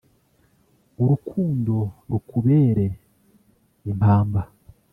urukundo 1.01 1.75
rukubere 2.09 2.85
impamba 3.91 4.41